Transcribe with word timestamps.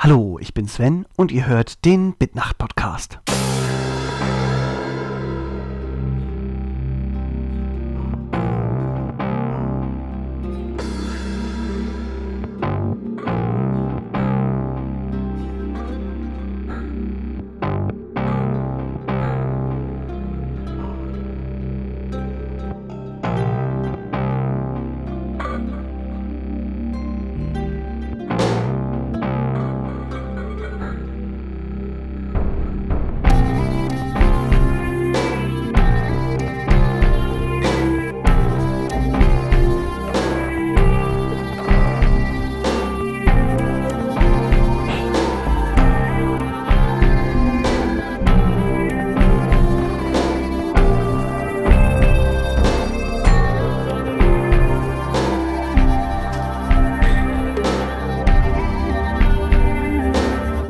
Hallo, 0.00 0.38
ich 0.40 0.54
bin 0.54 0.68
Sven 0.68 1.06
und 1.16 1.32
ihr 1.32 1.46
hört 1.46 1.84
den 1.84 2.14
Bitnacht 2.14 2.56
Podcast. 2.56 3.18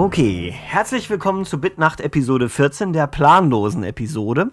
Okay, 0.09 0.51
herzlich 0.51 1.11
willkommen 1.11 1.45
zu 1.45 1.61
Bitnacht 1.61 2.01
Episode 2.01 2.49
14, 2.49 2.95
der 2.95 3.07
planlosen 3.07 3.85
Episode. 3.85 4.53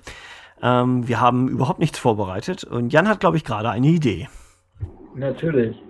Ähm, 0.62 1.08
wir 1.08 1.22
haben 1.22 1.48
überhaupt 1.48 1.80
nichts 1.80 1.98
vorbereitet 1.98 2.66
und 2.66 2.92
Jan 2.92 3.08
hat, 3.08 3.22
glaube 3.22 3.38
ich, 3.38 3.46
gerade 3.46 3.70
eine 3.70 3.88
Idee. 3.88 4.28
Natürlich. 5.16 5.82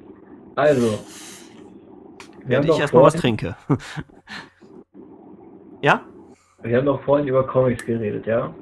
Also. 0.56 1.00
Während 2.44 2.70
ich 2.70 2.78
erstmal 2.78 3.02
was 3.02 3.16
trinke. 3.16 3.56
ja? 5.82 6.02
Wir 6.62 6.78
haben 6.78 6.86
doch 6.86 7.02
vorhin 7.02 7.28
über 7.28 7.48
Comics 7.48 7.84
geredet, 7.84 8.28
ja? 8.28 8.54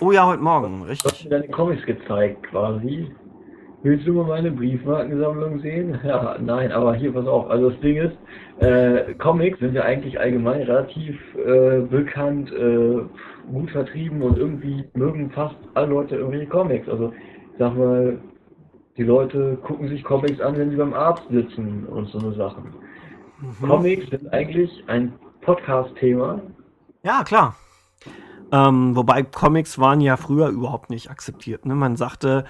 Oh 0.00 0.10
ja, 0.10 0.24
heute 0.24 0.42
Morgen, 0.42 0.84
richtig. 0.84 1.02
Du 1.02 1.18
hast 1.18 1.24
mir 1.24 1.30
deine 1.32 1.48
Comics 1.48 1.84
gezeigt, 1.84 2.44
quasi. 2.44 3.14
Willst 3.82 4.08
du 4.08 4.12
mal 4.12 4.24
meine 4.24 4.50
Briefmarkensammlung 4.50 5.60
sehen? 5.60 5.98
Ja, 6.04 6.36
nein, 6.40 6.72
aber 6.72 6.94
hier, 6.94 7.12
pass 7.12 7.26
auf. 7.26 7.48
Also 7.48 7.70
das 7.70 7.80
Ding 7.80 7.96
ist, 7.96 8.16
äh, 8.60 9.14
Comics 9.14 9.60
sind 9.60 9.74
ja 9.74 9.82
eigentlich 9.82 10.18
allgemein 10.18 10.62
relativ 10.62 11.16
äh, 11.36 11.80
bekannt, 11.82 12.50
äh, 12.52 13.02
gut 13.52 13.70
vertrieben 13.70 14.22
und 14.22 14.36
irgendwie 14.36 14.84
mögen 14.94 15.30
fast 15.30 15.56
alle 15.74 15.88
Leute 15.88 16.16
irgendwelche 16.16 16.48
Comics. 16.48 16.88
Also, 16.88 17.12
ich 17.52 17.58
sag 17.58 17.76
mal, 17.76 18.18
die 18.96 19.04
Leute 19.04 19.56
gucken 19.62 19.88
sich 19.88 20.02
Comics 20.02 20.40
an, 20.40 20.56
wenn 20.56 20.70
sie 20.70 20.76
beim 20.76 20.92
Arzt 20.92 21.22
sitzen 21.30 21.86
und 21.86 22.08
so 22.08 22.18
eine 22.18 22.32
Sachen. 22.34 22.74
Mhm. 23.40 23.68
Comics 23.68 24.10
sind 24.10 24.32
eigentlich 24.32 24.84
ein 24.88 25.12
Podcast-Thema. 25.42 26.40
Ja, 27.04 27.22
klar. 27.22 27.54
Ähm, 28.50 28.96
wobei 28.96 29.22
Comics 29.22 29.78
waren 29.78 30.00
ja 30.00 30.16
früher 30.16 30.48
überhaupt 30.48 30.90
nicht 30.90 31.10
akzeptiert. 31.10 31.64
Ne? 31.64 31.74
Man 31.74 31.96
sagte, 31.96 32.44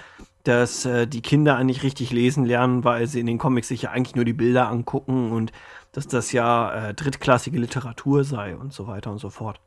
dass 0.49 0.85
äh, 0.85 1.05
die 1.05 1.21
Kinder 1.21 1.55
eigentlich 1.57 1.83
richtig 1.83 2.11
lesen 2.11 2.43
lernen, 2.43 2.83
weil 2.83 3.05
sie 3.05 3.19
in 3.19 3.27
den 3.27 3.37
Comics 3.37 3.67
sich 3.67 3.83
ja 3.83 3.91
eigentlich 3.91 4.15
nur 4.15 4.25
die 4.25 4.33
Bilder 4.33 4.67
angucken 4.67 5.31
und 5.31 5.51
dass 5.93 6.07
das 6.07 6.31
ja 6.31 6.89
äh, 6.89 6.93
drittklassige 6.95 7.59
Literatur 7.59 8.23
sei 8.23 8.55
und 8.55 8.73
so 8.73 8.87
weiter 8.87 9.11
und 9.11 9.19
so 9.19 9.29
fort. 9.29 9.59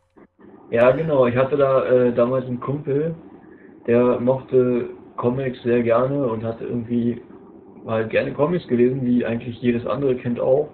Ja, 0.70 0.91
genau. 0.91 1.27
Ich 1.27 1.36
hatte 1.36 1.56
da 1.56 1.84
äh, 1.84 2.12
damals 2.12 2.47
einen 2.47 2.58
Kumpel, 2.58 3.14
der 3.86 4.18
mochte 4.18 4.90
Comics 5.17 5.62
sehr 5.62 5.83
gerne 5.84 6.27
und 6.27 6.42
hat 6.42 6.61
irgendwie 6.61 7.23
halt 7.86 8.11
gerne 8.11 8.33
Comics 8.33 8.67
gelesen, 8.67 9.05
wie 9.05 9.24
eigentlich 9.24 9.61
jedes 9.61 9.86
andere 9.86 10.17
Kind 10.17 10.40
auch. 10.40 10.68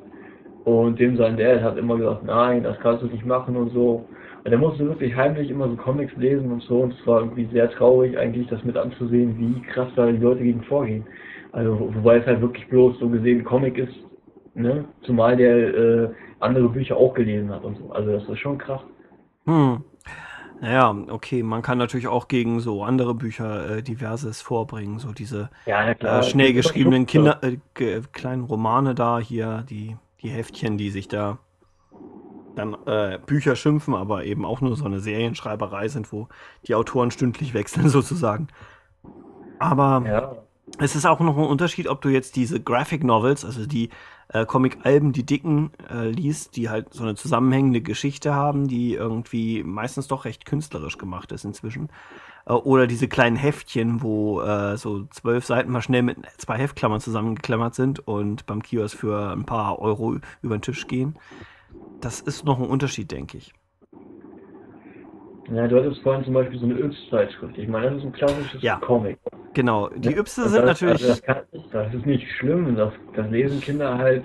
Und 0.65 0.99
dem 0.99 1.17
sein 1.19 1.37
Dad 1.37 1.63
hat 1.63 1.77
immer 1.77 1.99
gesagt, 1.99 2.25
nein, 2.25 2.63
das 2.63 2.79
kannst 2.81 3.03
du 3.03 3.09
nicht 3.09 3.27
machen 3.27 3.57
und 3.57 3.73
so. 3.75 4.07
Und 4.45 4.53
er 4.53 4.59
musste 4.59 4.87
wirklich 4.87 5.15
heimlich 5.15 5.51
immer 5.51 5.69
so 5.69 5.77
Comics 5.77 6.15
lesen 6.17 6.51
und 6.51 6.63
so. 6.63 6.81
Und 6.81 6.95
es 6.95 7.07
war 7.07 7.21
irgendwie 7.21 7.49
sehr 7.53 7.71
traurig, 7.71 8.17
eigentlich 8.17 8.47
das 8.49 8.63
mit 8.65 8.77
anzusehen, 8.77 9.37
wie 9.39 9.61
krass 9.63 9.89
da 9.97 10.07
die 10.07 10.19
Leute 10.19 10.43
gegen 10.43 10.63
vorgehen. 10.63 11.05
Also, 11.53 11.91
wobei 11.95 12.19
es 12.19 12.27
halt 12.27 12.41
wirklich 12.41 12.69
bloß 12.69 12.99
so 12.99 13.09
gesehen 13.09 13.45
Comic 13.45 13.79
ist, 13.79 13.95
ne? 14.55 14.85
Zumal 15.03 15.37
der 15.37 15.75
äh, 15.75 16.09
andere 16.41 16.69
Bücher 16.69 16.97
auch 16.97 17.15
gelesen 17.15 17.51
hat 17.51 17.65
und 17.65 17.79
so. 17.79 17.91
Also, 17.91 18.13
das 18.13 18.29
ist 18.29 18.39
schon 18.39 18.59
krass. 18.59 18.81
Hm. 19.47 19.83
Naja, 20.61 20.97
okay, 21.09 21.43
man 21.43 21.63
kann 21.63 21.79
natürlich 21.79 22.09
auch 22.09 22.27
gegen 22.27 22.61
so 22.61 22.83
andere 22.83 23.15
Bücher 23.15 23.77
äh, 23.77 23.83
diverses 23.83 24.43
vorbringen, 24.43 24.99
so 24.99 25.13
diese 25.13 25.51
ja, 25.67 25.91
äh, 25.91 26.23
schnell 26.25 26.53
geschriebenen 26.53 27.07
Kinder, 27.07 27.41
äh, 27.43 28.01
kleinen 28.13 28.43
Romane 28.43 28.95
da 28.95 29.21
hier, 29.21 29.65
die, 29.71 29.97
die 30.21 30.29
Heftchen, 30.29 30.77
die 30.77 30.91
sich 30.91 31.07
da 31.07 31.39
dann 32.59 32.77
äh, 32.87 33.19
Bücher 33.25 33.57
schimpfen, 33.57 33.95
aber 33.95 34.25
eben 34.25 34.45
auch 34.45 34.61
nur 34.61 34.77
so 34.77 34.85
eine 34.85 35.01
Serienschreiberei 35.01 35.89
sind, 35.89 36.13
wo 36.13 36.29
die 36.67 36.75
Autoren 36.75 37.11
stündlich 37.11 37.55
wechseln 37.55 37.89
sozusagen. 37.89 38.49
Aber 39.59 40.03
ja. 40.07 40.37
es 40.79 40.95
ist 40.95 41.07
auch 41.07 41.21
noch 41.21 41.37
ein 41.37 41.45
Unterschied, 41.45 41.89
ob 41.89 42.01
du 42.01 42.09
jetzt 42.09 42.37
diese 42.37 42.61
Graphic 42.61 43.05
Novels, 43.05 43.45
also 43.45 43.67
die 43.67 43.91
äh, 44.29 44.45
Comic-Alben, 44.45 45.13
die 45.13 45.25
dicken, 45.25 45.71
äh, 45.91 46.11
liest, 46.11 46.57
die 46.57 46.69
halt 46.69 46.93
so 46.93 47.03
eine 47.03 47.15
zusammenhängende 47.15 47.81
Geschichte 47.81 48.35
haben, 48.35 48.69
die 48.69 48.95
irgendwie 48.95 49.63
meistens 49.65 50.07
doch 50.07 50.25
recht 50.25 50.45
künstlerisch 50.45 50.99
gemacht 50.99 51.33
ist 51.33 51.45
inzwischen. 51.45 51.89
Äh, 52.47 52.53
oder 52.53 52.87
diese 52.87 53.09
kleinen 53.09 53.37
Heftchen, 53.37 54.03
wo 54.03 54.43
äh, 54.43 54.77
so 54.77 55.05
zwölf 55.07 55.47
Seiten 55.47 55.73
mal 55.73 55.83
schnell 55.83 56.03
mit 56.03 56.19
zwei 56.37 56.59
Heftklammern 56.59 57.01
zusammengeklammert 57.01 57.75
sind 57.75 58.07
und 58.07 58.47
beim 58.47 58.63
Kiosk 58.63 58.99
für 58.99 59.33
ein 59.33 59.45
paar 59.45 59.79
Euro 59.79 60.17
über 60.43 60.57
den 60.57 60.63
Tisch 60.63 60.87
gehen 60.87 61.17
das 62.01 62.21
ist 62.21 62.45
noch 62.45 62.59
ein 62.59 62.67
Unterschied, 62.67 63.11
denke 63.11 63.39
ich. 63.39 63.53
Ja, 65.51 65.67
du 65.67 65.79
hattest 65.79 66.03
vorhin 66.03 66.25
zum 66.25 66.35
Beispiel 66.35 66.59
so 66.59 66.67
eine 66.67 66.79
Yps-Zeitschrift. 66.79 67.57
Ich 67.57 67.69
meine, 67.69 67.91
das 67.91 67.99
ist 67.99 68.05
ein 68.05 68.13
klassisches 68.13 68.63
ja, 68.63 68.77
Comic. 68.77 69.19
Genau, 69.55 69.89
die 69.89 70.15
Ypse 70.15 70.49
sind 70.49 70.67
das, 70.67 70.81
natürlich. 70.81 71.03
Also 71.03 71.23
das, 71.27 71.53
nicht, 71.53 71.75
das, 71.75 71.95
ist 71.95 72.07
nicht 72.07 72.31
schlimm, 72.33 72.77
das, 72.77 72.93
das 73.17 73.31
lesen 73.31 73.61
Kinder 73.61 73.97
halt. 73.97 74.25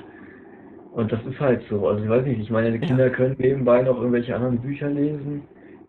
Und 0.94 1.12
das 1.12 1.26
ist 1.26 1.40
halt 1.40 1.64
so. 1.70 1.88
Also 1.88 2.04
ich 2.04 2.10
weiß 2.10 2.26
nicht, 2.26 2.40
ich 2.40 2.50
meine, 2.52 2.72
die 2.72 2.86
Kinder 2.86 3.08
ja. 3.08 3.10
können 3.10 3.36
nebenbei 3.40 3.82
noch 3.82 3.98
irgendwelche 3.98 4.36
anderen 4.36 4.60
Bücher 4.60 4.90
lesen, 4.90 5.44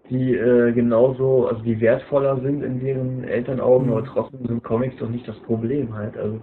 die 0.09 0.35
äh, 0.35 0.73
genauso, 0.73 1.49
also 1.49 1.63
die 1.63 1.79
wertvoller 1.81 2.41
sind 2.41 2.63
in 2.63 2.81
deren 2.81 3.25
Elternaugen, 3.25 3.89
mhm. 3.89 3.93
aber 3.93 4.05
trotzdem 4.07 4.47
sind 4.47 4.63
Comics 4.63 4.97
doch 4.97 5.11
nicht 5.11 5.27
das 5.27 5.39
Problem 5.41 5.95
halt. 5.95 6.17
Also 6.17 6.41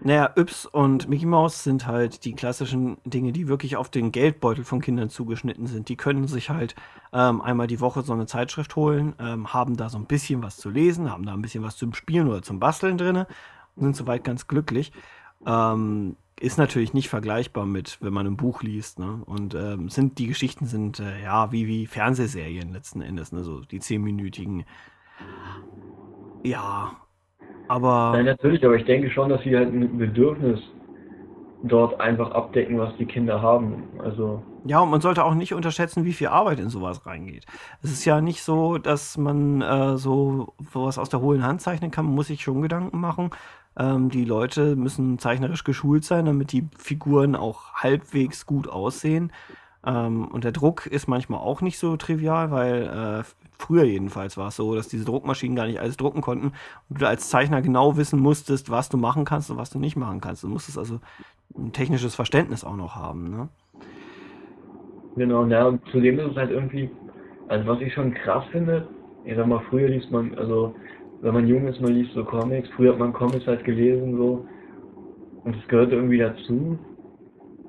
naja, 0.00 0.30
Yps 0.36 0.66
und 0.66 1.08
Mickey 1.08 1.26
Mouse 1.26 1.64
sind 1.64 1.86
halt 1.86 2.24
die 2.24 2.34
klassischen 2.34 2.98
Dinge, 3.04 3.32
die 3.32 3.48
wirklich 3.48 3.76
auf 3.76 3.90
den 3.90 4.12
Geldbeutel 4.12 4.64
von 4.64 4.80
Kindern 4.80 5.10
zugeschnitten 5.10 5.66
sind. 5.66 5.88
Die 5.88 5.96
können 5.96 6.28
sich 6.28 6.50
halt 6.50 6.76
ähm, 7.12 7.40
einmal 7.40 7.66
die 7.66 7.80
Woche 7.80 8.02
so 8.02 8.12
eine 8.12 8.26
Zeitschrift 8.26 8.76
holen, 8.76 9.14
ähm, 9.18 9.52
haben 9.52 9.76
da 9.76 9.88
so 9.88 9.98
ein 9.98 10.06
bisschen 10.06 10.42
was 10.42 10.56
zu 10.56 10.70
lesen, 10.70 11.10
haben 11.10 11.26
da 11.26 11.32
ein 11.32 11.42
bisschen 11.42 11.64
was 11.64 11.76
zum 11.76 11.94
Spielen 11.94 12.28
oder 12.28 12.42
zum 12.42 12.60
Basteln 12.60 12.96
drin 12.96 13.16
und 13.16 13.82
sind 13.82 13.96
soweit 13.96 14.22
ganz 14.22 14.46
glücklich. 14.46 14.92
Ähm, 15.46 16.16
ist 16.40 16.58
natürlich 16.58 16.94
nicht 16.94 17.08
vergleichbar 17.08 17.66
mit, 17.66 17.98
wenn 18.00 18.12
man 18.12 18.26
ein 18.26 18.36
Buch 18.36 18.62
liest. 18.62 19.00
Ne? 19.00 19.22
Und 19.26 19.54
ähm, 19.54 19.88
sind 19.88 20.18
die 20.18 20.28
Geschichten 20.28 20.66
sind 20.66 21.00
äh, 21.00 21.22
ja 21.22 21.50
wie, 21.50 21.66
wie 21.66 21.86
Fernsehserien 21.86 22.72
letzten 22.72 23.02
Endes, 23.02 23.32
ne? 23.32 23.42
so 23.42 23.60
die 23.60 23.80
zehnminütigen. 23.80 24.64
Ja, 26.44 26.92
aber. 27.68 28.12
Nein, 28.14 28.24
natürlich, 28.24 28.64
aber 28.64 28.76
ich 28.76 28.84
denke 28.84 29.10
schon, 29.10 29.28
dass 29.28 29.42
sie 29.42 29.56
halt 29.56 29.72
ein 29.72 29.98
Bedürfnis 29.98 30.60
dort 31.62 32.00
einfach 32.00 32.30
abdecken, 32.30 32.78
was 32.78 32.96
die 32.96 33.06
Kinder 33.06 33.42
haben. 33.42 33.84
Also. 33.98 34.42
Ja, 34.64 34.80
und 34.80 34.90
man 34.90 35.00
sollte 35.00 35.24
auch 35.24 35.34
nicht 35.34 35.54
unterschätzen, 35.54 36.04
wie 36.04 36.12
viel 36.12 36.28
Arbeit 36.28 36.60
in 36.60 36.68
sowas 36.68 37.06
reingeht. 37.06 37.46
Es 37.82 37.90
ist 37.90 38.04
ja 38.04 38.20
nicht 38.20 38.42
so, 38.42 38.78
dass 38.78 39.16
man 39.16 39.62
äh, 39.62 39.96
so 39.96 40.54
sowas 40.72 40.98
aus 40.98 41.08
der 41.08 41.20
hohlen 41.20 41.42
Hand 41.42 41.60
zeichnen 41.60 41.90
kann. 41.90 42.04
Man 42.06 42.14
muss 42.14 42.28
sich 42.28 42.42
schon 42.42 42.62
Gedanken 42.62 43.00
machen. 43.00 43.30
Ähm, 43.76 44.10
die 44.10 44.24
Leute 44.24 44.76
müssen 44.76 45.18
zeichnerisch 45.18 45.64
geschult 45.64 46.04
sein, 46.04 46.26
damit 46.26 46.52
die 46.52 46.68
Figuren 46.76 47.34
auch 47.34 47.74
halbwegs 47.74 48.46
gut 48.46 48.68
aussehen. 48.68 49.32
Ähm, 49.86 50.26
und 50.26 50.44
der 50.44 50.52
Druck 50.52 50.86
ist 50.86 51.08
manchmal 51.08 51.40
auch 51.40 51.60
nicht 51.60 51.78
so 51.78 51.96
trivial, 51.96 52.50
weil 52.50 52.82
äh, 52.82 53.24
früher 53.58 53.84
jedenfalls 53.84 54.36
war 54.36 54.48
es 54.48 54.56
so, 54.56 54.74
dass 54.74 54.88
diese 54.88 55.04
Druckmaschinen 55.04 55.56
gar 55.56 55.66
nicht 55.66 55.80
alles 55.80 55.96
drucken 55.96 56.20
konnten 56.20 56.52
und 56.88 57.00
du 57.00 57.06
als 57.06 57.28
Zeichner 57.28 57.62
genau 57.62 57.96
wissen 57.96 58.20
musstest, 58.20 58.70
was 58.70 58.88
du 58.88 58.96
machen 58.96 59.24
kannst 59.24 59.50
und 59.50 59.56
was 59.56 59.70
du 59.70 59.78
nicht 59.78 59.96
machen 59.96 60.20
kannst. 60.20 60.42
Du 60.42 60.48
musstest 60.48 60.78
also 60.78 61.00
ein 61.56 61.72
technisches 61.72 62.14
Verständnis 62.14 62.64
auch 62.64 62.76
noch 62.76 62.96
haben. 62.96 63.30
Ne? 63.30 63.48
Genau, 65.16 65.44
ja, 65.46 65.66
und 65.66 65.80
zudem 65.90 66.18
ist 66.18 66.30
es 66.30 66.36
halt 66.36 66.50
irgendwie, 66.50 66.90
also 67.48 67.66
was 67.66 67.80
ich 67.80 67.92
schon 67.92 68.14
krass 68.14 68.44
finde, 68.52 68.86
ich 69.24 69.36
sag 69.36 69.46
mal, 69.46 69.62
früher 69.68 69.88
liest 69.88 70.10
man, 70.10 70.36
also 70.38 70.74
wenn 71.20 71.34
man 71.34 71.48
jung 71.48 71.66
ist, 71.66 71.80
man 71.80 71.92
liest 71.92 72.14
so 72.14 72.24
Comics, 72.24 72.68
früher 72.76 72.92
hat 72.92 72.98
man 72.98 73.12
Comics 73.12 73.46
halt 73.46 73.64
gelesen 73.64 74.16
so 74.16 74.46
und 75.44 75.56
es 75.56 75.68
gehört 75.68 75.92
irgendwie 75.92 76.18
dazu 76.18 76.78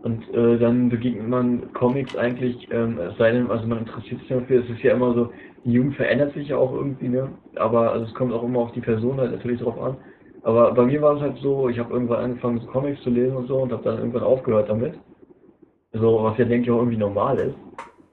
Und 0.02 0.34
äh, 0.34 0.58
dann 0.58 0.90
begegnet 0.90 1.28
man 1.28 1.74
Comics 1.74 2.16
eigentlich, 2.16 2.68
ähm, 2.72 2.98
es 3.00 3.18
sei 3.18 3.32
denn, 3.32 3.50
also 3.52 3.68
man 3.68 3.80
interessiert 3.80 4.20
sich 4.22 4.30
dafür, 4.30 4.64
es 4.64 4.70
ist 4.70 4.82
ja 4.82 4.94
immer 4.94 5.14
so, 5.14 5.32
die 5.66 5.74
Jugend 5.74 5.96
verändert 5.96 6.34
sich 6.34 6.48
ja 6.48 6.58
auch 6.58 6.74
irgendwie, 6.74 7.10
ne? 7.10 7.30
Aber 7.56 7.92
also 7.92 8.06
es 8.06 8.14
kommt 8.14 8.32
auch 8.32 8.44
immer 8.44 8.60
auf 8.60 8.72
die 8.72 8.82
Person 8.82 9.18
halt 9.18 9.32
natürlich 9.32 9.62
drauf 9.62 9.80
an. 9.82 9.98
Aber 10.44 10.74
bei 10.74 10.86
mir 10.86 11.02
war 11.02 11.16
es 11.16 11.22
halt 11.22 11.38
so, 11.40 11.68
ich 11.68 11.78
habe 11.80 11.94
irgendwann 11.94 12.24
angefangen, 12.24 12.66
Comics 12.68 13.02
zu 13.02 13.10
lesen 13.10 13.36
und 13.36 13.48
so 13.48 13.58
und 13.58 13.74
habe 13.74 13.84
dann 13.84 13.98
irgendwann 13.98 14.24
aufgehört 14.24 14.70
damit. 14.70 14.94
So, 15.92 16.24
was 16.24 16.38
ja 16.38 16.46
denke 16.46 16.66
ich 16.66 16.72
auch 16.72 16.78
irgendwie 16.78 16.98
normal 16.98 17.38
ist. 17.38 17.56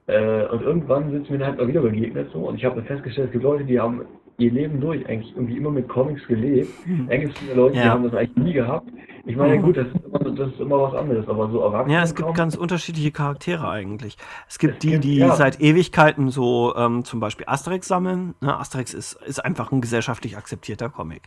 Äh, 0.08 0.46
und 0.46 0.62
irgendwann 0.62 1.10
sind 1.10 1.30
mir 1.30 1.38
dann 1.38 1.48
halt 1.48 1.58
mal 1.58 1.68
wieder 1.68 1.82
begegnet 1.82 2.30
so 2.32 2.38
und 2.40 2.56
ich 2.56 2.64
habe 2.64 2.82
festgestellt, 2.82 3.28
es 3.28 3.32
gibt 3.32 3.44
Leute, 3.44 3.64
die 3.64 3.78
haben 3.78 4.02
ihr 4.38 4.52
Leben 4.52 4.80
durch 4.80 5.06
eigentlich 5.08 5.34
irgendwie 5.34 5.56
immer 5.56 5.70
mit 5.70 5.88
Comics 5.88 6.26
gelebt. 6.26 6.68
Hm. 6.84 7.08
Eigentlich 7.10 7.38
viele 7.38 7.54
Leute, 7.54 7.76
ja. 7.76 7.82
die 7.82 7.88
haben 7.88 8.04
das 8.04 8.14
eigentlich 8.14 8.36
nie 8.36 8.52
gehabt. 8.52 8.88
Ich 9.28 9.34
meine, 9.34 9.58
mhm. 9.58 9.62
gut, 9.62 9.76
das 9.76 9.88
ist, 9.88 10.04
immer, 10.04 10.18
das 10.20 10.52
ist 10.52 10.60
immer 10.60 10.82
was 10.82 10.94
anderes, 10.94 11.28
aber 11.28 11.50
so 11.50 11.60
erwachsen. 11.60 11.90
Ja, 11.90 12.04
es 12.04 12.14
gibt 12.14 12.32
ganz 12.34 12.54
unterschiedliche 12.54 13.10
Charaktere 13.10 13.68
eigentlich. 13.68 14.16
Es 14.48 14.60
gibt 14.60 14.74
es 14.74 14.78
die, 14.78 14.90
gibt, 14.90 15.04
die 15.04 15.16
ja. 15.16 15.34
seit 15.34 15.60
Ewigkeiten 15.60 16.30
so 16.30 16.76
ähm, 16.76 17.04
zum 17.04 17.18
Beispiel 17.18 17.44
Asterix 17.48 17.88
sammeln. 17.88 18.36
Ne, 18.40 18.56
Asterix 18.56 18.94
ist, 18.94 19.14
ist 19.26 19.44
einfach 19.44 19.72
ein 19.72 19.80
gesellschaftlich 19.80 20.36
akzeptierter 20.36 20.90
Comic. 20.90 21.22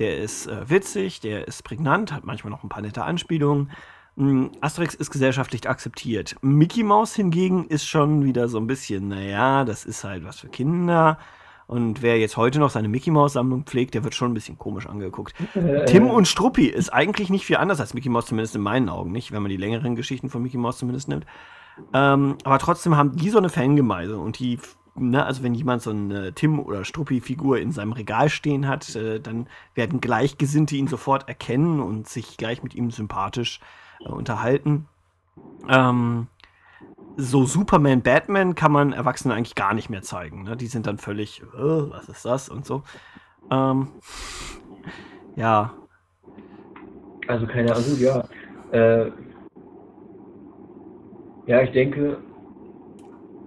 Der 0.00 0.18
ist 0.18 0.48
äh, 0.48 0.68
witzig, 0.68 1.20
der 1.20 1.46
ist 1.46 1.62
prägnant, 1.62 2.12
hat 2.12 2.24
manchmal 2.24 2.50
noch 2.50 2.64
ein 2.64 2.68
paar 2.68 2.82
nette 2.82 3.04
Anspielungen. 3.04 3.70
Hm, 4.16 4.50
Asterix 4.60 4.96
ist 4.96 5.12
gesellschaftlich 5.12 5.68
akzeptiert. 5.68 6.34
Mickey 6.42 6.82
Mouse 6.82 7.14
hingegen 7.14 7.66
ist 7.68 7.86
schon 7.86 8.24
wieder 8.24 8.48
so 8.48 8.58
ein 8.58 8.66
bisschen, 8.66 9.06
naja, 9.06 9.64
das 9.64 9.84
ist 9.84 10.02
halt 10.02 10.24
was 10.24 10.40
für 10.40 10.48
Kinder. 10.48 11.18
Und 11.66 12.02
wer 12.02 12.18
jetzt 12.18 12.36
heute 12.36 12.58
noch 12.58 12.70
seine 12.70 12.88
Mickey 12.88 13.10
Mouse 13.10 13.34
Sammlung 13.34 13.64
pflegt, 13.64 13.94
der 13.94 14.04
wird 14.04 14.14
schon 14.14 14.30
ein 14.30 14.34
bisschen 14.34 14.58
komisch 14.58 14.86
angeguckt. 14.86 15.34
Äh, 15.54 15.84
Tim 15.86 16.10
und 16.10 16.28
Struppi 16.28 16.66
ist 16.66 16.92
eigentlich 16.92 17.30
nicht 17.30 17.46
viel 17.46 17.56
anders 17.56 17.80
als 17.80 17.94
Mickey 17.94 18.08
Mouse, 18.08 18.26
zumindest 18.26 18.54
in 18.54 18.62
meinen 18.62 18.88
Augen 18.88 19.12
nicht, 19.12 19.32
wenn 19.32 19.42
man 19.42 19.50
die 19.50 19.56
längeren 19.56 19.96
Geschichten 19.96 20.28
von 20.30 20.42
Mickey 20.42 20.58
Mouse 20.58 20.78
zumindest 20.78 21.08
nimmt. 21.08 21.26
Ähm, 21.92 22.36
aber 22.44 22.58
trotzdem 22.58 22.96
haben 22.96 23.16
die 23.16 23.30
so 23.30 23.38
eine 23.38 23.48
Fangemeinde 23.48 24.18
und 24.18 24.38
die, 24.38 24.58
ne, 24.94 25.24
also 25.24 25.42
wenn 25.42 25.54
jemand 25.54 25.82
so 25.82 25.90
eine 25.90 26.32
Tim- 26.34 26.60
oder 26.60 26.84
Struppi-Figur 26.84 27.58
in 27.58 27.72
seinem 27.72 27.92
Regal 27.92 28.28
stehen 28.28 28.68
hat, 28.68 28.94
äh, 28.94 29.20
dann 29.20 29.48
werden 29.74 30.00
Gleichgesinnte 30.00 30.76
ihn 30.76 30.86
sofort 30.86 31.28
erkennen 31.28 31.80
und 31.80 32.08
sich 32.08 32.36
gleich 32.36 32.62
mit 32.62 32.74
ihm 32.74 32.90
sympathisch 32.90 33.60
äh, 34.00 34.08
unterhalten. 34.08 34.86
Ähm, 35.68 36.28
so 37.16 37.44
Superman, 37.44 38.02
Batman 38.02 38.54
kann 38.54 38.72
man 38.72 38.92
Erwachsenen 38.92 39.36
eigentlich 39.36 39.54
gar 39.54 39.74
nicht 39.74 39.90
mehr 39.90 40.02
zeigen. 40.02 40.44
Ne? 40.44 40.56
Die 40.56 40.66
sind 40.66 40.86
dann 40.86 40.98
völlig, 40.98 41.42
oh, 41.56 41.90
was 41.90 42.08
ist 42.08 42.24
das 42.24 42.48
und 42.48 42.66
so. 42.66 42.82
Ähm, 43.50 43.88
ja. 45.36 45.72
Also 47.26 47.46
keine 47.46 47.74
Ahnung, 47.74 47.98
ja. 47.98 48.24
Äh, 48.72 49.10
ja, 51.46 51.62
ich 51.62 51.72
denke, 51.72 52.18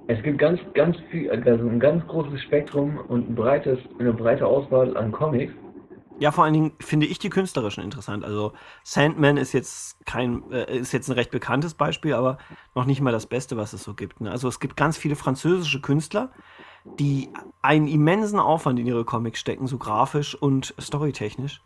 es 0.07 0.21
gibt 0.23 0.39
ganz, 0.39 0.59
ganz 0.73 0.97
viel, 1.11 1.29
also 1.29 1.67
ein 1.67 1.79
ganz 1.79 2.05
großes 2.07 2.41
Spektrum 2.43 2.97
und 3.07 3.29
ein 3.29 3.35
breites, 3.35 3.79
eine 3.99 4.13
breite 4.13 4.45
Auswahl 4.45 4.95
an 4.95 5.11
Comics. 5.11 5.53
Ja, 6.19 6.31
vor 6.31 6.43
allen 6.43 6.53
Dingen 6.53 6.71
finde 6.79 7.05
ich 7.05 7.19
die 7.19 7.29
künstlerischen 7.29 7.83
interessant. 7.83 8.25
Also 8.25 8.53
Sandman 8.83 9.37
ist 9.37 9.53
jetzt 9.53 10.03
kein, 10.05 10.51
äh, 10.51 10.77
ist 10.77 10.91
jetzt 10.91 11.09
ein 11.09 11.13
recht 11.13 11.31
bekanntes 11.31 11.73
Beispiel, 11.73 12.13
aber 12.13 12.37
noch 12.73 12.85
nicht 12.85 13.01
mal 13.01 13.11
das 13.11 13.27
Beste, 13.27 13.57
was 13.57 13.73
es 13.73 13.83
so 13.83 13.93
gibt. 13.93 14.21
Ne? 14.21 14.31
Also 14.31 14.47
es 14.47 14.59
gibt 14.59 14.75
ganz 14.77 14.97
viele 14.97 15.15
französische 15.15 15.81
Künstler, 15.81 16.31
die 16.99 17.29
einen 17.61 17.87
immensen 17.87 18.39
Aufwand 18.39 18.79
in 18.79 18.87
ihre 18.87 19.05
Comics 19.05 19.39
stecken, 19.39 19.67
so 19.67 19.77
grafisch 19.77 20.33
und 20.33 20.73
storytechnisch. 20.79 21.61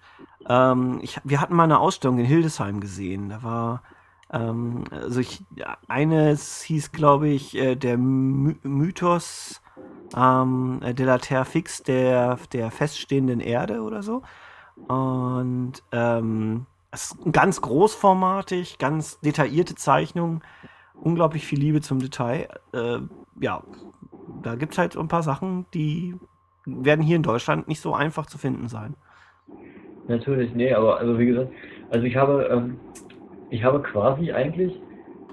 Ähm, 0.47 0.99
ich, 1.01 1.19
wir 1.23 1.39
hatten 1.39 1.55
mal 1.55 1.63
eine 1.63 1.79
Ausstellung 1.79 2.19
in 2.19 2.25
Hildesheim 2.25 2.79
gesehen. 2.79 3.29
Da 3.29 3.43
war 3.43 3.83
ähm, 4.31 4.85
also 4.91 5.19
ich, 5.19 5.43
eines 5.87 6.61
hieß, 6.61 6.91
glaube 6.91 7.29
ich, 7.29 7.55
äh, 7.55 7.75
der 7.75 7.97
My 7.97 8.55
Mythos 8.63 9.61
ähm, 10.15 10.79
de 10.81 11.05
la 11.05 11.17
Terre 11.17 11.45
Fix 11.45 11.83
der, 11.83 12.37
der 12.53 12.71
feststehenden 12.71 13.39
Erde 13.39 13.81
oder 13.81 14.03
so. 14.03 14.21
Und 14.87 15.73
ähm, 15.91 16.65
es 16.91 17.11
ist 17.11 17.33
ganz 17.33 17.61
großformatig, 17.61 18.77
ganz 18.77 19.19
detaillierte 19.21 19.75
Zeichnung, 19.75 20.41
unglaublich 20.95 21.45
viel 21.45 21.59
Liebe 21.59 21.81
zum 21.81 21.99
Detail. 21.99 22.47
Äh, 22.73 22.99
ja, 23.39 23.63
da 24.43 24.55
gibt 24.55 24.73
es 24.73 24.77
halt 24.77 24.97
ein 24.97 25.07
paar 25.07 25.23
Sachen, 25.23 25.65
die 25.73 26.15
werden 26.65 27.01
hier 27.01 27.15
in 27.15 27.23
Deutschland 27.23 27.67
nicht 27.67 27.81
so 27.81 27.93
einfach 27.93 28.25
zu 28.25 28.37
finden 28.37 28.67
sein. 28.67 28.95
Natürlich, 30.07 30.53
nee, 30.53 30.73
aber 30.73 30.97
also 30.97 31.17
wie 31.17 31.27
gesagt, 31.27 31.51
also 31.89 32.05
ich 32.05 32.15
habe, 32.15 32.49
ähm, 32.51 32.79
ich 33.49 33.63
habe 33.63 33.81
quasi 33.81 34.31
eigentlich 34.31 34.73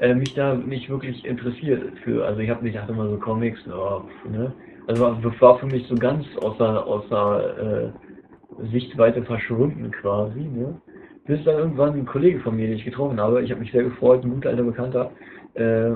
äh, 0.01 0.15
mich 0.15 0.35
da 0.35 0.55
nicht 0.55 0.89
wirklich 0.89 1.25
interessiert 1.25 1.99
für, 2.05 2.25
also 2.25 2.41
ich 2.41 2.51
habe 2.51 2.63
mich 2.63 2.75
dachte 2.75 2.93
immer 2.93 3.09
so 3.09 3.17
Comics, 3.19 3.61
oh, 3.69 4.03
ne? 4.29 4.53
Also 4.89 5.15
das 5.23 5.41
war 5.41 5.59
für 5.59 5.67
mich 5.67 5.87
so 5.87 5.95
ganz 5.95 6.25
außer, 6.41 6.87
außer 6.87 7.93
äh, 7.93 8.67
Sichtweite 8.73 9.23
verschwunden 9.23 9.91
quasi, 9.91 10.41
ne? 10.41 10.81
Bis 11.27 11.45
dann 11.45 11.59
irgendwann 11.59 11.93
ein 11.93 12.07
Kollege 12.07 12.41
von 12.41 12.57
mir, 12.57 12.69
den 12.69 12.79
ich 12.79 12.87
getroffen 12.87 13.21
habe, 13.21 13.43
ich 13.43 13.51
habe 13.51 13.61
mich 13.61 13.71
sehr 13.71 13.85
gefreut, 13.85 14.25
ein 14.25 14.31
guter 14.31 14.49
alter 14.49 14.63
Bekannter, 14.63 15.11
äh, 15.53 15.91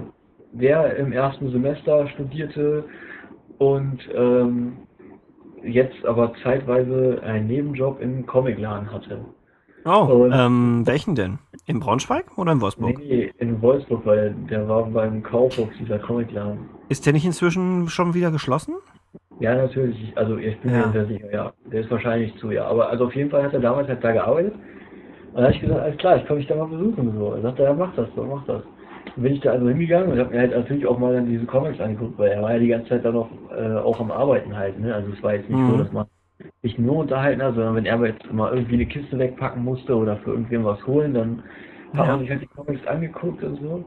der 0.53 0.97
im 0.97 1.11
ersten 1.11 1.51
Semester 1.51 2.07
studierte 2.09 2.85
und 3.57 3.99
ähm, 4.15 4.77
jetzt 5.65 6.05
aber 6.05 6.35
zeitweise 6.43 7.23
einen 7.25 7.47
Nebenjob 7.47 7.99
im 8.03 8.27
Comicladen 8.27 8.93
hatte. 8.93 9.25
Oh, 9.87 10.29
ähm, 10.31 10.83
welchen 10.85 11.15
denn? 11.15 11.39
In 11.67 11.79
Braunschweig 11.79 12.37
oder 12.37 12.53
in 12.53 12.61
Wolfsburg? 12.61 12.99
Nee, 12.99 13.33
in 13.39 13.63
Wolfsburg, 13.63 14.05
weil 14.05 14.35
der 14.51 14.69
war 14.69 14.85
beim 14.87 15.23
Kaufhof, 15.23 15.69
dieser 15.79 15.99
Comicladen. 15.99 16.59
Ist 16.89 17.07
der 17.07 17.13
nicht 17.13 17.25
inzwischen 17.25 17.89
schon 17.89 18.15
wieder 18.15 18.33
geschlossen? 18.33 18.75
Ja, 19.39 19.55
natürlich. 19.55 20.13
Also 20.17 20.37
ich 20.39 20.59
bin 20.61 20.73
ja. 20.73 20.87
mir 20.87 20.93
sehr 20.93 21.07
sicher, 21.07 21.33
ja. 21.33 21.53
Der 21.71 21.81
ist 21.83 21.91
wahrscheinlich 21.91 22.37
zu, 22.39 22.51
ja. 22.51 22.67
Aber 22.67 22.91
also 22.91 23.07
auf 23.07 23.15
jeden 23.15 23.31
Fall 23.31 23.45
hat 23.45 23.55
er 23.55 23.61
damals 23.61 23.89
halt 23.89 24.03
da 24.03 24.13
gearbeitet. 24.13 24.55
Und 24.55 25.37
da 25.37 25.43
habe 25.45 25.53
ich 25.53 25.61
gesagt, 25.61 25.81
alles 25.81 25.97
klar, 25.99 26.17
ich 26.17 26.27
komme 26.27 26.41
dich 26.41 26.49
da 26.49 26.57
mal 26.57 26.67
besuchen. 26.67 27.15
So. 27.17 27.33
Er 27.33 27.43
sagte, 27.43 27.63
ja, 27.63 27.73
mach 27.73 27.95
das, 27.95 28.09
so, 28.15 28.25
mach 28.25 28.45
das. 28.47 28.63
Dann 29.15 29.23
bin 29.23 29.35
ich 29.35 29.41
da 29.41 29.53
also 29.53 29.69
hingegangen 29.69 30.13
und 30.13 30.19
habe 30.19 30.31
mir 30.31 30.41
halt 30.41 30.53
natürlich 30.53 30.87
auch 30.87 30.99
mal 30.99 31.15
dann 31.15 31.27
diese 31.27 31.45
Comics 31.45 31.81
angeguckt, 31.81 32.19
weil 32.19 32.33
er 32.33 32.43
war 32.43 32.53
ja 32.53 32.59
die 32.59 32.69
ganze 32.69 32.89
Zeit 32.89 33.05
da 33.05 33.13
noch 33.13 33.31
äh, 33.57 33.77
auch 33.77 33.99
am 34.01 34.11
Arbeiten 34.11 34.57
halt. 34.57 34.79
Ne? 34.79 34.95
Also 34.95 35.13
es 35.13 35.23
war 35.23 35.35
jetzt 35.35 35.49
nicht 35.49 35.59
mhm. 35.59 35.71
so, 35.71 35.77
dass 35.79 35.93
man 35.93 36.07
nicht 36.63 36.79
nur 36.79 36.97
unterhalten 36.99 37.43
hat, 37.43 37.55
sondern 37.55 37.77
wenn 37.77 37.87
er 37.87 38.05
jetzt 38.07 38.31
mal 38.33 38.53
irgendwie 38.55 38.75
eine 38.75 38.87
Kiste 38.87 39.19
wegpacken 39.19 39.63
musste 39.65 39.97
oder 39.97 40.19
für 40.19 40.31
irgendwen 40.33 40.65
was 40.65 40.85
holen, 40.87 41.15
dann 41.15 41.45
hat 41.95 42.07
man 42.09 42.21
sich 42.21 42.31
halt 42.31 42.43
die 42.43 42.49
Comics 42.49 42.87
angeguckt 42.87 43.43
und 43.43 43.57
so. 43.61 43.87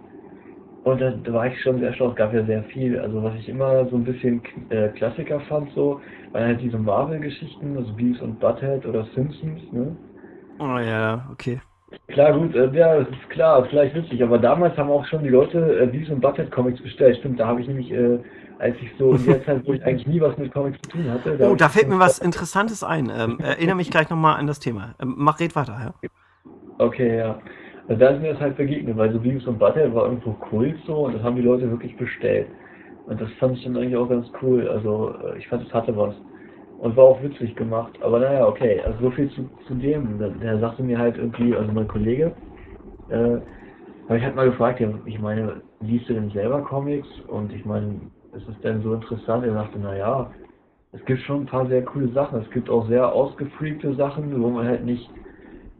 Und 0.84 1.02
da, 1.02 1.12
da 1.12 1.34
war 1.34 1.48
ich 1.48 1.62
schon 1.62 1.80
sehr 1.80 1.94
stolz, 1.94 2.16
gab 2.16 2.34
ja 2.34 2.46
sehr 2.46 2.64
viel. 2.66 3.00
Also 3.00 3.24
was 3.24 3.36
ich 3.40 3.50
immer 3.50 3.88
so 3.90 3.98
ein 3.98 4.04
bisschen 4.06 4.44
äh, 4.70 4.90
Klassiker 4.90 5.42
fand, 5.42 5.72
so, 5.74 6.02
waren 6.32 6.46
halt 6.48 6.62
diese 6.62 6.78
Marvel-Geschichten, 6.80 7.78
also 7.78 7.94
Beavis 7.94 8.22
und 8.22 8.40
Butthead 8.40 8.86
oder 8.86 9.06
Simpsons, 9.16 9.62
ne? 9.72 9.98
Oh 10.60 10.80
ja, 10.80 11.28
okay. 11.32 11.62
Klar, 12.16 12.32
gut, 12.32 12.56
äh, 12.56 12.72
ja, 12.72 13.00
das 13.00 13.10
ist 13.10 13.30
klar, 13.30 13.66
vielleicht 13.70 13.94
witzig, 13.94 14.24
aber 14.24 14.38
damals 14.38 14.78
haben 14.78 14.90
auch 14.90 15.06
schon 15.06 15.22
die 15.22 15.30
Leute 15.30 15.82
äh, 15.82 15.86
Beavis 15.86 16.10
und 16.10 16.22
Butthead 16.22 16.50
Comics 16.50 16.82
bestellt. 16.82 17.18
Stimmt, 17.18 17.42
da 17.42 17.48
habe 17.48 17.60
ich 17.60 17.68
nämlich 17.68 17.92
äh, 17.92 18.20
als 18.58 18.78
ich 18.82 18.90
so 18.98 19.16
in 19.16 19.26
der 19.26 19.44
Zeit, 19.44 19.68
wo 19.68 19.74
ich 19.74 19.84
eigentlich 19.86 20.08
nie 20.08 20.22
was 20.22 20.38
mit 20.38 20.54
Comics 20.54 20.80
zu 20.84 20.92
tun 20.92 21.12
hatte. 21.12 21.38
Da 21.38 21.50
oh, 21.50 21.56
da 21.56 21.68
fällt 21.68 21.90
mir 21.90 22.00
was 22.00 22.20
Interessantes 22.20 22.86
ein. 22.86 23.12
Ähm, 23.14 23.38
erinnere 23.42 23.76
mich 23.76 23.92
gleich 23.92 24.10
nochmal 24.10 24.40
an 24.40 24.48
das 24.48 24.60
Thema. 24.60 24.96
Ähm, 25.02 25.16
mach, 25.18 25.42
red 25.42 25.58
weiter, 25.58 25.78
ja. 25.78 26.10
Okay, 26.78 27.18
ja. 27.18 27.38
Also 27.90 28.00
da 28.00 28.12
ist 28.12 28.22
mir 28.22 28.32
das 28.32 28.40
halt 28.40 28.56
begegnet, 28.56 28.96
weil 28.96 29.12
so 29.12 29.20
Beavis 29.20 29.46
und 29.46 29.60
Butter 29.60 29.94
war 29.94 30.06
irgendwo 30.06 30.32
Kult 30.32 30.78
so 30.88 31.08
und 31.08 31.16
das 31.16 31.22
haben 31.22 31.36
die 31.36 31.42
Leute 31.42 31.70
wirklich 31.70 31.98
bestellt. 31.98 32.48
Und 33.08 33.20
das 33.20 33.30
fand 33.42 33.58
ich 33.58 33.66
dann 33.66 33.76
eigentlich 33.76 33.98
auch 33.98 34.08
ganz 34.08 34.28
cool. 34.42 34.70
Also 34.70 35.14
äh, 35.22 35.38
ich 35.38 35.50
fand, 35.50 35.68
es 35.68 35.74
hatte 35.74 35.96
was. 35.98 36.16
Und 36.80 36.96
war 36.98 37.06
auch 37.06 37.24
witzig 37.24 37.56
gemacht. 37.56 37.98
Aber 38.02 38.20
naja, 38.20 38.48
okay. 38.48 38.82
Also 38.82 39.00
so 39.06 39.12
viel 39.12 39.30
zu, 39.32 39.50
zu 39.68 39.76
dem. 39.76 40.20
Der, 40.20 40.30
der 40.30 40.60
sagte 40.60 40.84
mir 40.84 40.98
halt 40.98 41.18
irgendwie, 41.18 41.56
also 41.56 41.72
mein 41.72 41.88
Kollege, 41.88 42.34
äh, 43.10 43.38
habe 44.08 44.18
ich 44.18 44.24
halt 44.24 44.36
mal 44.36 44.50
gefragt, 44.50 44.80
ja, 44.80 44.90
ich 45.06 45.20
meine, 45.20 45.62
liest 45.82 46.10
du 46.10 46.14
denn 46.14 46.30
selber 46.32 46.62
Comics? 46.62 47.08
Und 47.28 47.54
ich 47.54 47.66
meine, 47.66 48.00
ist 48.34 48.48
es 48.48 48.60
denn 48.62 48.82
so 48.82 48.94
interessant? 48.94 49.46
Er 49.46 49.54
sagte, 49.54 49.80
naja, 49.80 50.32
es 50.92 51.04
gibt 51.06 51.22
schon 51.22 51.42
ein 51.42 51.46
paar 51.46 51.68
sehr 51.68 51.84
coole 51.84 52.10
Sachen. 52.10 52.42
Es 52.42 52.50
gibt 52.52 52.70
auch 52.70 52.88
sehr 52.88 53.12
ausgefreakte 53.12 53.96
Sachen, 53.96 54.42
wo 54.42 54.50
man 54.50 54.68
halt 54.68 54.86
nicht, 54.86 55.10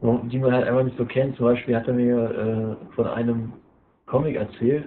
die 0.02 0.38
man 0.38 0.52
halt 0.52 0.66
einfach 0.66 0.84
nicht 0.84 0.98
so 0.98 1.04
kennt. 1.04 1.36
Zum 1.36 1.46
Beispiel 1.46 1.76
hat 1.76 1.88
er 1.88 1.94
mir 1.94 2.78
äh, 2.90 2.94
von 2.94 3.06
einem 3.06 3.52
Comic 4.06 4.36
erzählt, 4.36 4.84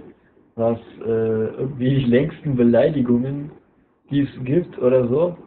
was 0.56 0.78
äh, 1.06 1.10
irgendwie 1.10 1.89
die 1.89 2.06
längsten 2.06 2.56
Beleidigungen, 2.56 3.51
die 4.12 4.22
es 4.22 4.44
gibt 4.44 4.78
oder 4.80 5.08
so, 5.08 5.38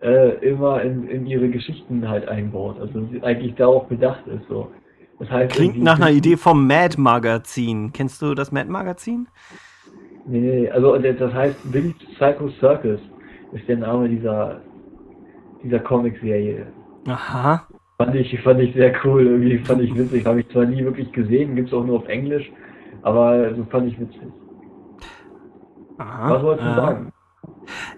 äh, 0.00 0.36
immer 0.46 0.82
in, 0.82 1.08
in 1.08 1.26
ihre 1.26 1.48
Geschichten 1.48 2.08
halt 2.08 2.28
einbaut. 2.28 2.80
Also 2.80 3.06
eigentlich 3.22 3.54
darauf 3.54 3.88
bedacht 3.88 4.26
ist 4.26 4.46
so. 4.48 4.68
Das 5.18 5.30
heißt, 5.30 5.52
Klingt 5.54 5.82
nach 5.82 5.96
einer 5.96 6.10
Idee 6.10 6.36
vom 6.36 6.66
Mad 6.66 7.00
Magazin. 7.00 7.92
Kennst 7.92 8.22
du 8.22 8.34
das 8.34 8.52
Mad 8.52 8.70
Magazin? 8.70 9.28
Nee, 10.26 10.40
nee, 10.40 10.70
also 10.70 10.96
das 10.96 11.32
heißt 11.32 11.72
Billy 11.72 11.94
Psycho 12.14 12.50
Circus 12.60 13.00
ist 13.52 13.66
der 13.66 13.78
Name 13.78 14.08
dieser, 14.08 14.60
dieser 15.62 15.78
Comic-Serie. 15.80 16.66
Aha. 17.06 17.66
Fand 17.96 18.14
ich, 18.14 18.40
fand 18.42 18.60
ich 18.60 18.74
sehr 18.74 18.92
cool, 19.04 19.26
irgendwie 19.26 19.58
fand 19.58 19.80
ich 19.82 19.94
witzig. 19.96 20.24
Habe 20.26 20.40
ich 20.40 20.48
zwar 20.50 20.66
nie 20.66 20.84
wirklich 20.84 21.10
gesehen, 21.12 21.56
gibt 21.56 21.68
es 21.68 21.74
auch 21.74 21.84
nur 21.84 21.96
auf 21.96 22.08
Englisch, 22.08 22.52
Aber 23.02 23.54
so 23.54 23.64
fand 23.70 23.88
ich 23.88 23.98
witzig. 23.98 24.20
Aha, 25.98 26.34
Was 26.34 26.42
wolltest 26.42 26.66
du 26.68 26.72
äh, 26.72 26.76
sagen? 26.76 27.12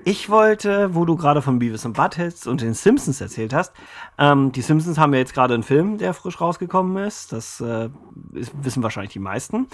Ich 0.04 0.28
wollte, 0.28 0.94
wo 0.94 1.04
du 1.04 1.16
gerade 1.16 1.42
von 1.42 1.58
Beavis 1.58 1.84
und 1.84 1.94
Butthead 1.94 2.46
und 2.46 2.60
den 2.60 2.74
Simpsons 2.74 3.20
erzählt 3.20 3.52
hast, 3.52 3.72
ähm, 4.18 4.52
die 4.52 4.62
Simpsons 4.62 4.98
haben 4.98 5.12
ja 5.12 5.20
jetzt 5.20 5.34
gerade 5.34 5.54
einen 5.54 5.62
Film, 5.62 5.98
der 5.98 6.14
frisch 6.14 6.40
rausgekommen 6.40 7.04
ist. 7.04 7.32
Das 7.32 7.60
äh, 7.60 7.90
ist, 8.32 8.52
wissen 8.62 8.82
wahrscheinlich 8.82 9.12
die 9.12 9.18
meisten. 9.18 9.68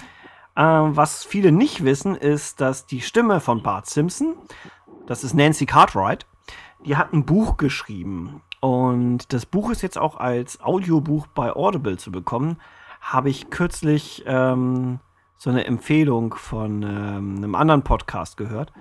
Ähm, 0.55 0.95
was 0.95 1.23
viele 1.23 1.51
nicht 1.51 1.83
wissen, 1.83 2.15
ist, 2.15 2.61
dass 2.61 2.85
die 2.85 3.01
Stimme 3.01 3.39
von 3.39 3.63
Bart 3.63 3.87
Simpson, 3.87 4.35
das 5.05 5.23
ist 5.23 5.33
Nancy 5.33 5.65
Cartwright, 5.65 6.25
die 6.85 6.95
hat 6.95 7.13
ein 7.13 7.25
Buch 7.25 7.57
geschrieben. 7.57 8.41
Und 8.59 9.33
das 9.33 9.45
Buch 9.45 9.69
ist 9.69 9.81
jetzt 9.81 9.97
auch 9.97 10.17
als 10.17 10.61
Audiobuch 10.61 11.27
bei 11.27 11.51
Audible 11.53 11.97
zu 11.97 12.11
bekommen. 12.11 12.57
Habe 13.01 13.29
ich 13.29 13.49
kürzlich 13.49 14.23
ähm, 14.25 14.99
so 15.37 15.49
eine 15.49 15.65
Empfehlung 15.65 16.33
von 16.33 16.81
ähm, 16.81 17.37
einem 17.37 17.55
anderen 17.55 17.83
Podcast 17.83 18.37
gehört. 18.37 18.73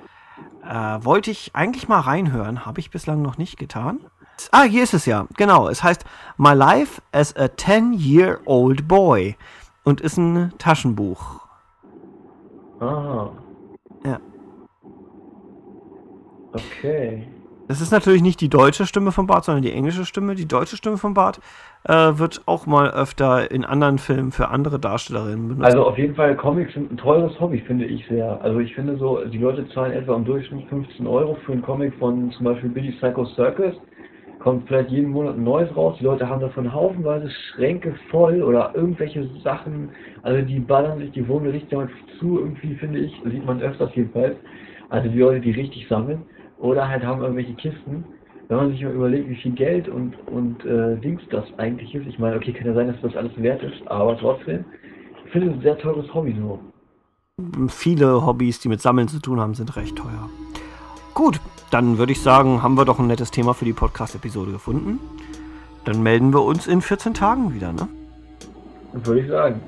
Äh, 0.63 1.05
wollte 1.05 1.31
ich 1.31 1.55
eigentlich 1.55 1.89
mal 1.89 2.01
reinhören, 2.01 2.67
habe 2.67 2.81
ich 2.81 2.91
bislang 2.91 3.23
noch 3.23 3.39
nicht 3.39 3.59
getan. 3.59 4.01
Ah, 4.51 4.65
hier 4.65 4.83
ist 4.83 4.95
es 4.95 5.07
ja. 5.07 5.27
Genau, 5.37 5.69
es 5.69 5.83
heißt 5.83 6.05
My 6.37 6.53
Life 6.53 7.01
as 7.13 7.35
a 7.37 7.45
10-Year-Old 7.45 8.87
Boy 8.87 9.37
und 9.85 10.01
ist 10.01 10.19
ein 10.19 10.53
Taschenbuch. 10.59 11.41
Ah. 12.81 13.31
Ja. 14.05 14.21
Okay. 16.53 17.29
Das 17.69 17.81
ist 17.81 17.91
natürlich 17.91 18.23
nicht 18.23 18.41
die 18.41 18.49
deutsche 18.49 18.87
Stimme 18.87 19.11
von 19.11 19.27
Bart, 19.27 19.45
sondern 19.45 19.63
die 19.63 19.73
englische 19.73 20.05
Stimme. 20.05 20.37
Die 20.37 20.47
deutsche 20.47 20.77
Stimme 20.77 20.99
von 20.99 21.15
Bart 21.15 21.41
äh, 21.85 21.93
wird 21.93 22.43
auch 22.47 22.67
mal 22.67 22.91
öfter 22.91 23.51
in 23.51 23.65
anderen 23.65 23.99
Filmen 23.99 24.31
für 24.31 24.49
andere 24.49 24.79
Darstellerinnen 24.79 25.49
benutzt. 25.49 25.67
Also 25.67 25.85
auf 25.85 25.99
jeden 25.99 26.15
Fall, 26.15 26.37
Comics 26.37 26.75
sind 26.75 26.93
ein 26.93 26.97
teures 26.97 27.39
Hobby, 27.41 27.59
finde 27.59 27.85
ich 27.87 28.07
sehr. 28.07 28.41
Also 28.43 28.61
ich 28.61 28.75
finde 28.75 28.97
so, 28.99 29.25
die 29.25 29.39
Leute 29.39 29.69
zahlen 29.71 29.93
etwa 29.93 30.15
im 30.15 30.25
Durchschnitt 30.25 30.69
15 30.69 31.07
Euro 31.07 31.37
für 31.45 31.53
einen 31.53 31.63
Comic 31.63 31.95
von 31.99 32.31
zum 32.33 32.45
Beispiel 32.45 32.71
Billy 32.71 32.93
Psycho 32.93 33.25
Circus. 33.35 33.75
Kommt 34.39 34.69
vielleicht 34.69 34.91
jeden 34.91 35.11
Monat 35.11 35.35
ein 35.35 35.43
neues 35.43 35.75
raus. 35.75 35.97
Die 35.99 36.05
Leute 36.05 36.29
haben 36.29 36.41
davon 36.41 36.73
haufenweise 36.73 37.29
Schränke 37.31 37.97
voll 38.13 38.43
oder 38.45 38.71
irgendwelche 38.77 39.29
Sachen. 39.43 39.89
Also 40.23 40.47
die 40.47 40.61
ballern 40.61 40.99
sich 40.99 41.11
die 41.11 41.27
Wohnung 41.27 41.51
richtig 41.51 41.71
damit 41.71 41.91
zu, 42.21 42.39
irgendwie 42.39 42.77
finde 42.77 43.01
ich. 43.01 43.13
Sieht 43.25 43.45
man 43.45 43.61
öfters 43.61 43.91
jedenfalls. 43.97 44.37
Also 44.89 45.09
die 45.09 45.19
Leute, 45.19 45.41
die 45.41 45.51
richtig 45.51 45.89
sammeln. 45.89 46.23
Oder 46.59 46.89
halt 46.89 47.05
haben 47.05 47.21
irgendwelche 47.21 47.55
Kisten. 47.55 48.05
Wenn 48.49 48.57
man 48.57 48.71
sich 48.71 48.83
mal 48.83 48.93
überlegt, 48.93 49.29
wie 49.29 49.37
viel 49.37 49.53
Geld 49.53 49.89
und, 49.89 50.15
und 50.29 50.65
äh, 50.65 50.97
Dings 50.97 51.21
das 51.31 51.45
eigentlich 51.59 51.95
ist. 51.95 52.07
Ich 52.07 52.19
meine, 52.19 52.37
okay, 52.37 52.53
kann 52.53 52.67
ja 52.67 52.75
sein, 52.75 52.89
dass 52.89 53.01
das 53.03 53.17
alles 53.17 53.33
wert 53.37 53.63
ist, 53.63 53.87
aber 53.87 54.17
trotzdem. 54.17 54.65
Ich 55.25 55.33
finde 55.33 55.49
es 55.49 55.55
ein 55.55 55.63
sehr 55.63 55.79
teures 55.79 56.13
Hobby 56.15 56.37
so. 56.39 56.61
Viele 57.69 58.25
Hobbys, 58.25 58.61
die 58.61 58.69
mit 58.69 58.81
Sammeln 58.81 59.09
zu 59.09 59.19
tun 59.19 59.41
haben, 59.41 59.55
sind 59.55 59.77
recht 59.77 59.97
teuer. 59.97 60.31
Gut, 61.13 61.41
dann 61.71 61.99
würde 61.99 62.13
ich 62.13 62.21
sagen, 62.21 62.63
haben 62.63 62.77
wir 62.77 62.85
doch 62.85 62.99
ein 62.99 63.09
nettes 63.09 63.31
Thema 63.31 63.53
für 63.53 63.65
die 63.65 63.73
Podcast-Episode 63.73 64.53
gefunden. 64.53 65.01
Dann 65.85 66.03
melden 66.03 66.33
wir 66.33 66.43
uns 66.43 66.67
in 66.67 66.81
14 66.81 67.15
Tagen 67.15 67.55
wieder, 67.55 67.73
ne? 67.73 67.89
Würde 68.93 69.21
ich 69.21 69.29
sagen. 69.29 69.61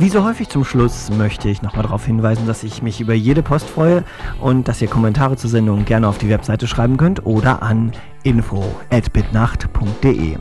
Wie 0.00 0.08
so 0.08 0.24
häufig 0.24 0.48
zum 0.48 0.64
Schluss 0.64 1.10
möchte 1.10 1.50
ich 1.50 1.60
nochmal 1.60 1.82
darauf 1.82 2.06
hinweisen, 2.06 2.46
dass 2.46 2.62
ich 2.62 2.80
mich 2.80 3.02
über 3.02 3.12
jede 3.12 3.42
Post 3.42 3.68
freue 3.68 4.02
und 4.40 4.66
dass 4.66 4.80
ihr 4.80 4.88
Kommentare 4.88 5.36
zur 5.36 5.50
Sendung 5.50 5.84
gerne 5.84 6.08
auf 6.08 6.16
die 6.16 6.30
Webseite 6.30 6.66
schreiben 6.66 6.96
könnt 6.96 7.26
oder 7.26 7.62
an 7.62 7.92
info.bitnacht.de. 8.22 10.38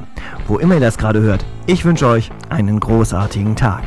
Wo 0.47 0.59
immer 0.59 0.75
ihr 0.75 0.79
das 0.79 0.97
gerade 0.97 1.19
hört, 1.19 1.45
ich 1.65 1.83
wünsche 1.83 2.07
euch 2.07 2.31
einen 2.47 2.79
großartigen 2.79 3.57
Tag. 3.57 3.83